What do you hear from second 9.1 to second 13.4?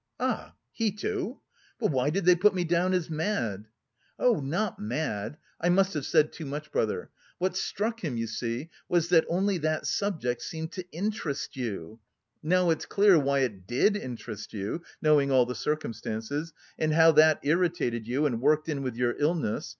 only that subject seemed to interest you; now it's clear